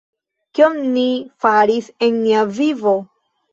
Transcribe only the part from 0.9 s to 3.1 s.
ni faris en nia vivo?